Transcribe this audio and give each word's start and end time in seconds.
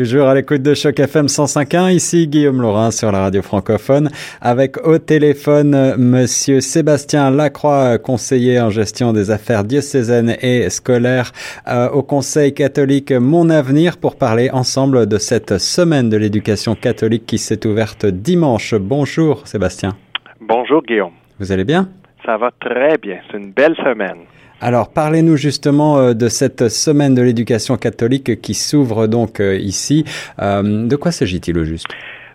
Toujours 0.00 0.28
à 0.28 0.34
l'écoute 0.34 0.62
de 0.62 0.72
Choc 0.72 0.98
FM 0.98 1.26
105.1, 1.26 1.92
ici 1.92 2.26
Guillaume 2.26 2.62
Laurin 2.62 2.90
sur 2.90 3.12
la 3.12 3.20
radio 3.20 3.42
francophone, 3.42 4.08
avec 4.40 4.78
au 4.86 4.96
téléphone 4.96 5.94
Monsieur 5.98 6.62
Sébastien 6.62 7.30
Lacroix, 7.30 7.98
conseiller 7.98 8.58
en 8.62 8.70
gestion 8.70 9.12
des 9.12 9.30
affaires 9.30 9.62
diocésaines 9.62 10.38
et 10.40 10.70
scolaires 10.70 11.32
euh, 11.68 11.90
au 11.90 12.02
Conseil 12.02 12.54
catholique 12.54 13.12
Mon 13.12 13.50
Avenir 13.50 13.98
pour 13.98 14.16
parler 14.16 14.48
ensemble 14.48 15.06
de 15.06 15.18
cette 15.18 15.58
semaine 15.58 16.08
de 16.08 16.16
l'éducation 16.16 16.74
catholique 16.74 17.26
qui 17.26 17.36
s'est 17.36 17.66
ouverte 17.66 18.06
dimanche. 18.06 18.74
Bonjour 18.74 19.46
Sébastien. 19.46 19.98
Bonjour 20.40 20.82
Guillaume. 20.82 21.12
Vous 21.38 21.52
allez 21.52 21.64
bien? 21.64 21.90
Ça 22.24 22.36
va 22.36 22.50
très 22.60 22.98
bien, 22.98 23.18
c'est 23.30 23.38
une 23.38 23.52
belle 23.52 23.76
semaine. 23.76 24.26
Alors, 24.62 24.92
parlez-nous 24.92 25.36
justement 25.36 25.96
euh, 25.96 26.12
de 26.12 26.28
cette 26.28 26.68
semaine 26.68 27.14
de 27.14 27.22
l'éducation 27.22 27.76
catholique 27.76 28.42
qui 28.42 28.52
s'ouvre 28.52 29.06
donc 29.06 29.40
euh, 29.40 29.56
ici. 29.56 30.04
Euh, 30.38 30.86
de 30.86 30.96
quoi 30.96 31.12
s'agit-il 31.12 31.56
au 31.58 31.64
juste? 31.64 31.86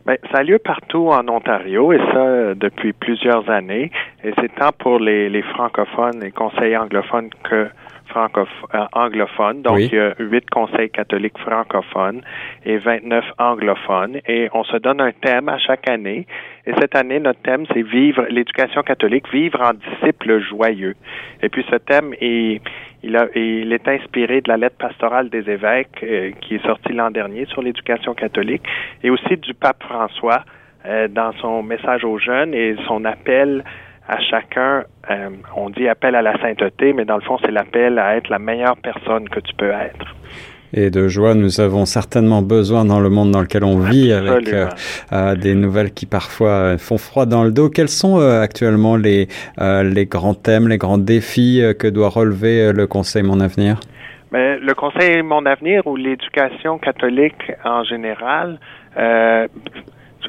Bien, 0.07 0.15
ça 0.31 0.39
a 0.39 0.43
lieu 0.43 0.57
partout 0.57 1.09
en 1.09 1.27
Ontario 1.27 1.93
et 1.93 1.99
ça 2.11 2.55
depuis 2.55 2.93
plusieurs 2.93 3.47
années. 3.49 3.91
Et 4.23 4.33
c'est 4.39 4.53
tant 4.55 4.71
pour 4.71 4.99
les, 4.99 5.29
les 5.29 5.43
francophones 5.43 6.23
et 6.23 6.31
conseils 6.31 6.75
anglophones 6.75 7.29
que 7.43 7.67
euh, 8.15 8.85
anglophones. 8.93 9.61
Donc, 9.61 9.79
il 9.79 9.93
y 9.93 9.99
a 9.99 10.13
huit 10.19 10.49
conseils 10.49 10.89
catholiques 10.89 11.37
francophones 11.39 12.21
et 12.65 12.77
29 12.77 13.25
anglophones. 13.37 14.19
Et 14.27 14.49
on 14.53 14.63
se 14.63 14.77
donne 14.77 15.01
un 15.01 15.11
thème 15.11 15.49
à 15.49 15.57
chaque 15.57 15.89
année. 15.89 16.25
Et 16.65 16.73
cette 16.79 16.95
année, 16.95 17.19
notre 17.19 17.41
thème, 17.41 17.65
c'est 17.73 17.81
vivre 17.81 18.25
l'éducation 18.29 18.81
catholique, 18.83 19.31
vivre 19.31 19.61
en 19.61 19.73
disciple 19.73 20.39
joyeux. 20.39 20.95
Et 21.41 21.49
puis, 21.49 21.65
ce 21.69 21.75
thème 21.75 22.13
est, 22.19 22.61
il, 23.03 23.15
a, 23.15 23.27
il 23.35 23.71
est 23.71 23.87
inspiré 23.87 24.41
de 24.41 24.49
la 24.49 24.57
lettre 24.57 24.77
pastorale 24.77 25.29
des 25.29 25.49
évêques 25.49 26.03
euh, 26.03 26.31
qui 26.41 26.55
est 26.55 26.65
sortie 26.65 26.93
l'an 26.93 27.11
dernier 27.11 27.45
sur 27.45 27.61
l'éducation 27.61 28.13
catholique 28.13 28.63
et 29.03 29.09
aussi 29.09 29.37
du 29.37 29.53
pape 29.53 29.83
François 29.83 30.43
euh, 30.85 31.07
dans 31.07 31.31
son 31.33 31.63
message 31.63 32.03
aux 32.03 32.19
jeunes 32.19 32.53
et 32.53 32.75
son 32.87 33.05
appel 33.05 33.63
à 34.07 34.19
chacun, 34.19 34.83
euh, 35.09 35.29
on 35.55 35.69
dit 35.69 35.87
appel 35.87 36.15
à 36.15 36.21
la 36.21 36.39
sainteté, 36.39 36.93
mais 36.93 37.05
dans 37.05 37.15
le 37.15 37.21
fond, 37.21 37.37
c'est 37.43 37.51
l'appel 37.51 37.97
à 37.97 38.15
être 38.17 38.29
la 38.29 38.39
meilleure 38.39 38.77
personne 38.77 39.27
que 39.29 39.39
tu 39.39 39.53
peux 39.55 39.71
être. 39.71 40.15
Et 40.73 40.89
de 40.89 41.07
joie, 41.07 41.35
nous 41.35 41.61
avons 41.61 41.85
certainement 41.85 42.41
besoin 42.41 42.85
dans 42.85 42.99
le 42.99 43.09
monde 43.09 43.31
dans 43.31 43.41
lequel 43.41 43.63
on 43.63 43.79
vit, 43.79 44.11
avec 44.11 44.51
euh, 44.51 44.67
euh, 45.13 45.35
des 45.35 45.55
nouvelles 45.55 45.93
qui 45.93 46.05
parfois 46.05 46.77
font 46.77 46.97
froid 46.97 47.25
dans 47.25 47.43
le 47.43 47.51
dos. 47.51 47.69
Quels 47.69 47.89
sont 47.89 48.19
actuellement 48.19 48.97
les, 48.97 49.27
les 49.57 50.05
grands 50.05 50.33
thèmes, 50.33 50.67
les 50.67 50.77
grands 50.77 50.97
défis 50.97 51.63
que 51.79 51.87
doit 51.87 52.09
relever 52.09 52.73
le 52.73 52.87
Conseil 52.87 53.23
Mon 53.23 53.39
Avenir? 53.39 53.79
Mais 54.31 54.57
le 54.59 54.73
Conseil 54.73 55.21
Mon 55.21 55.45
Avenir 55.45 55.87
ou 55.87 55.95
l'éducation 55.95 56.77
catholique 56.77 57.53
en 57.63 57.83
général, 57.83 58.59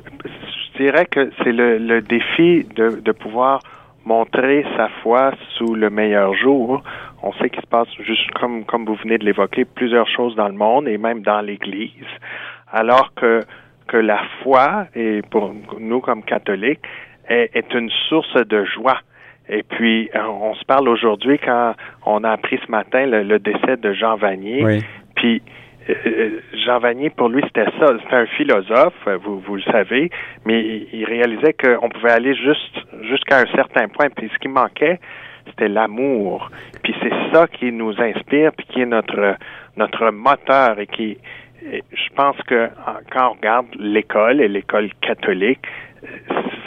je 0.04 0.82
dirais 0.82 1.06
que 1.06 1.30
c'est 1.42 1.52
le, 1.52 1.78
le, 1.78 2.00
défi 2.02 2.64
de, 2.74 3.00
de, 3.00 3.12
pouvoir 3.12 3.60
montrer 4.04 4.64
sa 4.76 4.88
foi 5.02 5.32
sous 5.54 5.74
le 5.74 5.90
meilleur 5.90 6.34
jour. 6.34 6.82
On 7.22 7.32
sait 7.34 7.50
qu'il 7.50 7.62
se 7.62 7.66
passe, 7.66 7.88
juste 8.00 8.30
comme, 8.32 8.64
comme 8.64 8.84
vous 8.84 8.94
venez 8.96 9.18
de 9.18 9.24
l'évoquer, 9.24 9.64
plusieurs 9.64 10.08
choses 10.08 10.34
dans 10.36 10.48
le 10.48 10.54
monde 10.54 10.86
et 10.88 10.98
même 10.98 11.22
dans 11.22 11.40
l'Église, 11.40 11.90
alors 12.72 13.12
que, 13.14 13.42
que 13.88 13.96
la 13.96 14.22
foi, 14.42 14.86
et 14.94 15.22
pour 15.30 15.54
nous 15.78 16.00
comme 16.00 16.22
catholiques, 16.22 16.80
est, 17.28 17.50
est 17.54 17.74
une 17.74 17.90
source 18.08 18.34
de 18.34 18.64
joie. 18.64 19.00
Et 19.48 19.62
puis, 19.62 20.10
on 20.14 20.54
se 20.54 20.64
parle 20.64 20.88
aujourd'hui 20.88 21.38
quand 21.38 21.74
on 22.04 22.24
a 22.24 22.30
appris 22.30 22.58
ce 22.64 22.70
matin 22.70 23.06
le, 23.06 23.22
le 23.22 23.38
décès 23.38 23.76
de 23.76 23.92
Jean 23.92 24.16
Vanier. 24.16 24.64
Oui. 24.64 24.84
Puis, 25.14 25.42
Jean 26.64 26.78
Vanier, 26.78 27.10
pour 27.10 27.28
lui, 27.28 27.42
c'était 27.44 27.70
ça. 27.78 27.86
C'était 28.02 28.16
un 28.16 28.26
philosophe, 28.26 29.08
vous, 29.22 29.40
vous 29.40 29.56
le 29.56 29.62
savez, 29.62 30.10
mais 30.44 30.86
il 30.92 31.04
réalisait 31.04 31.54
qu'on 31.54 31.88
pouvait 31.88 32.12
aller 32.12 32.34
juste 32.34 32.78
jusqu'à 33.02 33.40
un 33.40 33.46
certain 33.54 33.88
point. 33.88 34.08
Puis 34.14 34.30
ce 34.32 34.38
qui 34.38 34.48
manquait, 34.48 34.98
c'était 35.46 35.68
l'amour. 35.68 36.50
Puis 36.82 36.94
c'est 37.02 37.12
ça 37.32 37.46
qui 37.46 37.70
nous 37.72 38.00
inspire, 38.00 38.52
puis 38.52 38.66
qui 38.66 38.80
est 38.80 38.86
notre 38.86 39.36
notre 39.76 40.10
moteur 40.10 40.78
et 40.80 40.86
qui, 40.86 41.18
je 41.62 42.14
pense 42.14 42.36
que 42.46 42.68
quand 43.12 43.30
on 43.30 43.32
regarde 43.34 43.66
l'école 43.78 44.40
et 44.40 44.48
l'école 44.48 44.90
catholique, 45.02 45.60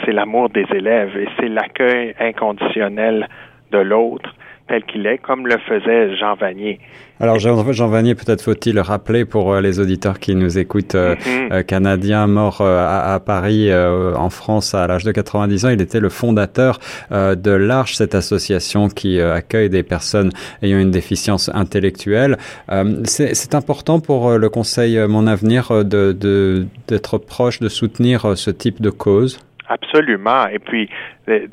c'est 0.04 0.12
l'amour 0.12 0.50
des 0.50 0.66
élèves 0.72 1.16
et 1.16 1.28
c'est 1.38 1.48
l'accueil 1.48 2.14
inconditionnel 2.18 3.28
de 3.72 3.78
l'autre 3.78 4.34
tel 4.70 4.84
qu'il 4.84 5.04
est, 5.06 5.18
comme 5.18 5.46
le 5.48 5.58
faisait 5.68 6.16
Jean 6.16 6.36
Vanier. 6.36 6.78
Alors 7.18 7.38
Jean, 7.38 7.70
Jean 7.72 7.88
Vanier, 7.88 8.14
peut-être 8.14 8.40
faut-il 8.40 8.78
rappeler 8.78 9.24
pour 9.24 9.52
euh, 9.52 9.60
les 9.60 9.80
auditeurs 9.80 10.20
qui 10.20 10.34
nous 10.36 10.58
écoutent, 10.58 10.94
euh, 10.94 11.16
mm-hmm. 11.16 11.52
euh, 11.52 11.62
canadien 11.64 12.26
mort 12.28 12.60
à, 12.62 13.20
Paris, 13.20 13.70
en 13.74 14.30
France, 14.30 14.74
à 14.74 14.86
l'âge 14.86 15.04
de 15.04 15.10
90 15.12 15.64
ans, 15.64 15.68
il 15.70 15.82
était 15.82 15.98
le 15.98 16.08
fondateur 16.08 16.78
de 17.10 17.50
l'Arche, 17.50 17.96
cette 17.96 18.14
association 18.14 18.88
qui 18.88 19.20
accueille 19.20 19.68
des 19.68 19.82
personnes 19.82 20.30
ayant 20.62 20.78
une 20.78 20.90
déficience 20.90 21.50
intellectuelle. 21.52 22.38
C'est 23.04 23.54
important 23.54 24.00
pour 24.00 24.38
le 24.38 24.48
Conseil 24.48 24.98
Mon 25.08 25.26
Avenir 25.26 25.84
de 25.84 26.66
d'être 26.88 27.18
proche, 27.18 27.60
de 27.60 27.68
soutenir 27.68 28.36
ce 28.36 28.50
type 28.50 28.80
de 28.80 28.90
cause? 28.90 29.40
Absolument. 29.70 30.48
Et 30.48 30.58
puis, 30.58 30.90
euh, 31.28 31.46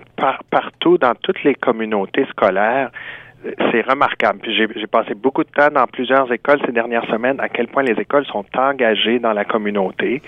partout 0.49 0.97
dans 0.97 1.13
toutes 1.21 1.43
les 1.43 1.53
communautés 1.53 2.25
scolaires, 2.31 2.89
euh, 3.45 3.51
c'est 3.71 3.81
remarquable. 3.81 4.39
J'ai 4.43 4.87
passé 4.87 5.13
beaucoup 5.13 5.43
de 5.43 5.51
temps 5.51 5.69
dans 5.69 5.85
plusieurs 5.85 6.31
écoles 6.31 6.59
ces 6.65 6.71
dernières 6.71 7.05
semaines, 7.05 7.39
à 7.39 7.47
quel 7.47 7.67
point 7.67 7.83
les 7.83 7.93
écoles 7.93 8.25
sont 8.25 8.45
engagées 8.57 9.19
dans 9.19 9.33
la 9.33 9.45
communauté. 9.45 10.23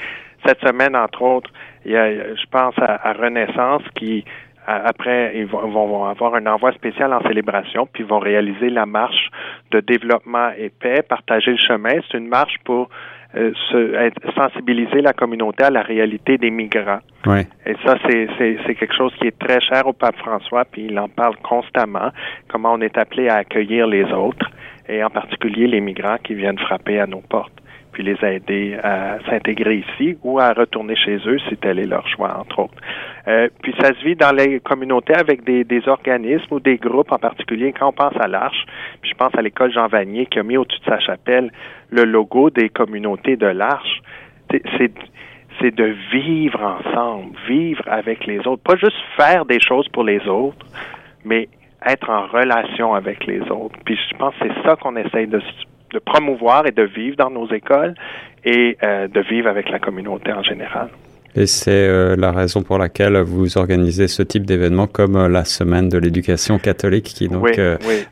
Cette 0.45 0.59
semaine, 0.61 0.95
entre 0.95 1.23
autres, 1.23 1.49
il 1.83 1.93
y 1.93 1.97
a, 1.97 2.11
je 2.11 2.45
pense 2.51 2.75
à, 2.77 3.13
Renaissance 3.13 3.81
qui 3.95 4.23
après, 4.67 5.31
ils 5.35 5.47
vont, 5.47 5.67
vont, 5.67 6.05
avoir 6.05 6.35
un 6.35 6.45
envoi 6.45 6.71
spécial 6.73 7.11
en 7.11 7.21
célébration, 7.21 7.87
puis 7.91 8.03
vont 8.03 8.19
réaliser 8.19 8.69
la 8.69 8.85
marche 8.85 9.31
de 9.71 9.79
développement 9.79 10.51
et 10.55 10.69
paix, 10.69 11.01
partager 11.01 11.51
le 11.51 11.57
chemin. 11.57 11.93
C'est 12.05 12.19
une 12.19 12.27
marche 12.27 12.53
pour 12.65 12.87
euh, 13.35 13.51
sensibiliser 14.35 15.01
la 15.01 15.13
communauté 15.13 15.63
à 15.63 15.69
la 15.69 15.81
réalité 15.81 16.37
des 16.37 16.49
migrants. 16.49 16.99
Et 17.65 17.75
ça, 17.85 17.97
c'est 18.07 18.75
quelque 18.75 18.95
chose 18.95 19.13
qui 19.19 19.27
est 19.27 19.37
très 19.37 19.61
cher 19.61 19.85
au 19.85 19.93
pape 19.93 20.17
François, 20.17 20.65
puis 20.65 20.85
il 20.85 20.97
en 20.97 21.07
parle 21.07 21.35
constamment, 21.37 22.09
comment 22.47 22.73
on 22.73 22.81
est 22.81 22.97
appelé 22.97 23.29
à 23.29 23.35
accueillir 23.35 23.87
les 23.87 24.05
autres, 24.11 24.49
et 24.87 25.03
en 25.03 25.09
particulier 25.09 25.67
les 25.67 25.81
migrants 25.81 26.17
qui 26.23 26.33
viennent 26.33 26.57
frapper 26.57 26.99
à 26.99 27.05
nos 27.05 27.21
portes 27.21 27.53
puis 27.99 28.15
les 28.15 28.25
aider 28.25 28.77
à 28.81 29.17
s'intégrer 29.29 29.83
ici 29.83 30.17
ou 30.23 30.39
à 30.39 30.53
retourner 30.53 30.95
chez 30.95 31.17
eux 31.25 31.37
si 31.49 31.57
tel 31.57 31.79
est 31.79 31.85
leur 31.85 32.07
choix, 32.07 32.37
entre 32.39 32.59
autres. 32.59 32.81
Euh, 33.27 33.49
puis 33.61 33.75
ça 33.77 33.89
se 33.89 34.05
vit 34.05 34.15
dans 34.15 34.33
les 34.33 34.61
communautés 34.61 35.15
avec 35.15 35.43
des, 35.43 35.65
organismes 35.87 36.53
ou 36.53 36.59
des 36.61 36.77
groupes 36.77 37.11
en 37.11 37.17
particulier. 37.17 37.73
Quand 37.77 37.89
on 37.89 37.91
pense 37.91 38.15
à 38.21 38.29
l'Arche, 38.29 38.65
puis 39.01 39.11
je 39.11 39.15
pense 39.17 39.35
à 39.35 39.41
l'école 39.41 39.73
Jean 39.73 39.87
Vanier 39.87 40.27
qui 40.27 40.39
a 40.39 40.43
mis 40.43 40.55
au-dessus 40.55 40.79
de 40.79 40.85
sa 40.85 40.99
chapelle 40.99 41.51
le 41.89 42.05
logo 42.05 42.49
des 42.49 42.69
communautés 42.69 43.35
de 43.35 43.47
l'Arche, 43.47 44.01
c'est 44.49 44.93
c'est 45.59 45.75
de 45.75 45.93
vivre 46.13 46.61
ensemble, 46.63 47.35
vivre 47.49 47.83
avec 47.87 48.25
les 48.25 48.39
autres, 48.47 48.63
pas 48.63 48.77
juste 48.77 48.95
faire 49.17 49.43
des 49.43 49.59
choses 49.59 49.89
pour 49.89 50.05
les 50.05 50.25
autres, 50.25 50.65
mais 51.25 51.49
être 51.85 52.09
en 52.09 52.27
relation 52.27 52.93
avec 52.93 53.25
les 53.25 53.41
autres. 53.51 53.77
Puis 53.83 53.99
je 54.09 54.15
pense 54.15 54.33
que 54.35 54.47
c'est 54.47 54.63
ça 54.63 54.77
qu'on 54.77 54.95
essaye 54.95 55.27
de 55.27 55.41
de 55.91 55.99
promouvoir 55.99 56.65
et 56.67 56.71
de 56.71 56.83
vivre 56.83 57.15
dans 57.17 57.29
nos 57.29 57.47
écoles 57.51 57.95
et 58.45 58.77
euh, 58.83 59.07
de 59.07 59.21
vivre 59.21 59.49
avec 59.49 59.69
la 59.69 59.79
communauté 59.79 60.31
en 60.31 60.43
général. 60.43 60.89
Et 61.35 61.45
c'est 61.45 61.87
euh, 61.87 62.15
la 62.15 62.31
raison 62.31 62.63
pour 62.63 62.79
laquelle 62.79 63.15
vous 63.17 63.59
organisez 63.59 64.07
ce 64.07 64.23
type 64.23 64.47
d'événement 64.47 64.87
comme 64.87 65.15
euh, 65.15 65.29
la 65.29 65.45
semaine 65.45 65.87
de 65.87 65.99
l'éducation 65.99 66.57
catholique 66.57 67.03
qui 67.03 67.27
donc 67.27 67.59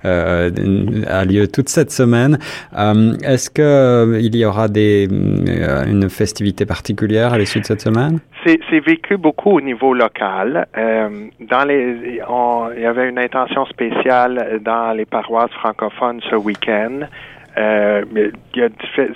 a 0.04 1.26
lieu 1.26 1.48
toute 1.48 1.68
cette 1.68 1.90
semaine. 1.90 2.38
Est-ce 3.24 3.50
que 3.50 4.20
il 4.22 4.36
y 4.36 4.46
aura 4.46 4.68
des 4.68 5.08
une 5.10 6.10
festivité 6.10 6.68
particulière 6.68 7.34
à 7.34 7.40
l'issue 7.40 7.60
de 7.60 7.66
cette 7.66 7.82
semaine? 7.82 8.20
C'est 8.46 8.80
vécu 8.80 9.18
beaucoup 9.18 9.58
au 9.58 9.62
niveau 9.62 9.94
local. 9.94 10.68
dans 10.76 11.66
les, 11.68 12.22
il 12.78 12.82
y 12.82 12.86
avait 12.86 13.10
une 13.10 13.20
intention 13.20 13.66
spéciale 13.66 14.62
dans 14.64 14.96
les 14.96 15.06
paroisses 15.06 15.52
francophones 15.60 16.22
ce 16.30 16.36
week-end. 16.36 17.08
Euh, 17.58 18.04
il 18.12 18.60
y, 18.60 18.62
a 18.62 18.70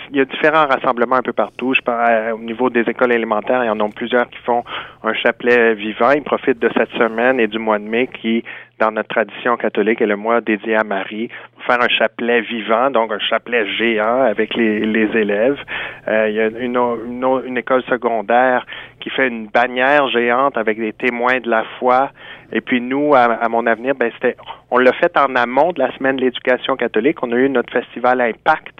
il 0.09 0.17
y, 0.17 0.19
a 0.19 0.25
différents 0.25 0.65
rassemblements 0.65 1.17
un 1.17 1.21
peu 1.21 1.33
partout. 1.33 1.75
Je 1.75 1.81
parle 1.81 2.11
euh, 2.11 2.33
au 2.33 2.39
niveau 2.39 2.71
des 2.71 2.81
écoles 2.81 3.13
élémentaires, 3.13 3.63
il 3.63 3.67
y 3.67 3.69
en 3.69 3.79
a 3.79 3.89
plusieurs 3.89 4.29
qui 4.29 4.39
font 4.39 4.63
un 5.03 5.13
chapelet 5.13 5.75
vivant. 5.75 6.11
Ils 6.11 6.23
profitent 6.23 6.59
de 6.59 6.69
cette 6.75 6.89
semaine 6.91 7.39
et 7.39 7.47
du 7.47 7.59
mois 7.59 7.77
de 7.77 7.83
mai 7.83 8.07
qui, 8.07 8.43
dans 8.79 8.91
notre 8.91 9.09
tradition 9.09 9.57
catholique, 9.57 10.01
est 10.01 10.07
le 10.07 10.15
mois 10.15 10.41
dédié 10.41 10.75
à 10.75 10.83
Marie, 10.83 11.29
faire 11.61 11.81
un 11.81 11.87
chapelet 11.87 12.41
vivant, 12.41 12.91
donc 12.91 13.11
un 13.11 13.19
chapelet 13.19 13.65
géant 13.77 14.21
avec 14.21 14.55
les, 14.55 14.85
les 14.85 15.17
élèves. 15.17 15.59
Euh, 16.07 16.29
il 16.29 16.35
y 16.35 16.39
a 16.39 16.47
une, 16.47 16.77
une, 17.05 17.41
une, 17.45 17.57
école 17.57 17.83
secondaire 17.83 18.65
qui 18.99 19.09
fait 19.09 19.27
une 19.27 19.47
bannière 19.47 20.07
géante 20.09 20.57
avec 20.57 20.79
des 20.79 20.93
témoins 20.93 21.39
de 21.39 21.49
la 21.49 21.63
foi. 21.79 22.11
Et 22.51 22.61
puis 22.61 22.81
nous, 22.81 23.13
à, 23.15 23.23
à 23.23 23.49
mon 23.49 23.65
avenir, 23.65 23.95
ben 23.95 24.11
c'était, 24.13 24.35
on 24.69 24.77
l'a 24.77 24.93
fait 24.93 25.15
en 25.17 25.35
amont 25.35 25.71
de 25.71 25.79
la 25.79 25.91
semaine 25.97 26.17
de 26.17 26.21
l'éducation 26.21 26.75
catholique. 26.75 27.21
On 27.23 27.31
a 27.31 27.35
eu 27.35 27.49
notre 27.49 27.71
festival 27.71 28.21
Impact 28.21 28.70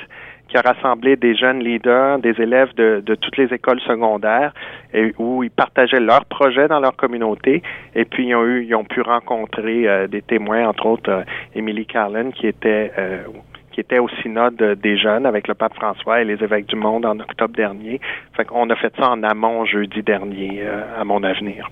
qui 0.52 0.58
a 0.58 0.62
rassemblé 0.62 1.16
des 1.16 1.34
jeunes 1.34 1.60
leaders, 1.64 2.20
des 2.20 2.36
élèves 2.42 2.74
de, 2.76 3.02
de 3.06 3.16
toutes 3.16 3.38
les 3.38 3.54
écoles 3.54 3.80
secondaires, 3.80 4.54
et 4.94 5.14
où 5.18 5.44
ils 5.44 5.50
partageaient 5.50 6.02
leurs 6.02 6.26
projets 6.26 6.68
dans 6.68 6.82
leur 6.82 6.98
communauté. 6.98 7.64
Et 7.96 8.04
puis, 8.04 8.28
ils 8.28 8.36
ont, 8.36 8.44
eu, 8.44 8.66
ils 8.66 8.76
ont 8.76 8.84
pu 8.84 9.00
rencontrer 9.00 9.88
euh, 9.88 10.08
des 10.08 10.22
témoins, 10.22 10.68
entre 10.68 10.86
autres 10.88 11.10
euh, 11.10 11.24
Emily 11.56 11.86
Carlin, 11.86 12.32
qui 12.32 12.48
était 12.48 12.92
euh, 12.98 13.24
qui 13.72 13.80
était 13.80 14.00
au 14.00 14.10
synode 14.22 14.62
des 14.84 14.98
jeunes 14.98 15.26
avec 15.26 15.48
le 15.48 15.54
pape 15.54 15.74
François 15.76 16.22
et 16.22 16.26
les 16.26 16.44
évêques 16.44 16.66
du 16.66 16.76
monde 16.76 17.06
en 17.06 17.18
octobre 17.22 17.56
dernier. 17.56 18.02
Fait 18.36 18.44
qu'on 18.44 18.70
a 18.70 18.76
fait 18.76 18.94
ça 19.00 19.10
en 19.10 19.24
amont 19.24 19.64
jeudi 19.64 20.04
dernier 20.04 20.62
à 21.00 21.06
mon 21.06 21.24
avenir. 21.24 21.70